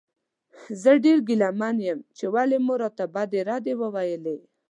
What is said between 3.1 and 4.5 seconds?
بدې ردې وویلې.